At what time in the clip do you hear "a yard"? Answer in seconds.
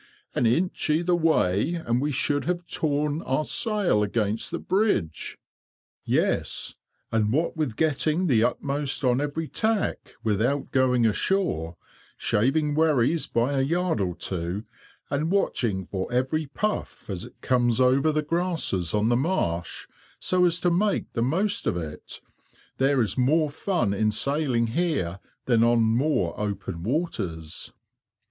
13.53-14.01